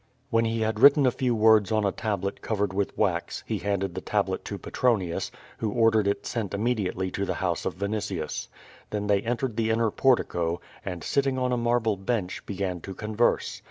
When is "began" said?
12.47-12.81